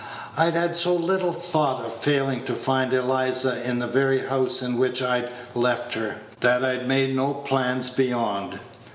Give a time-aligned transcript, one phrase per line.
[0.35, 4.79] I'd had so little thought of failing to find Eliza in the very house in
[4.79, 8.59] which I'd left her, that I'd made no plans beyond.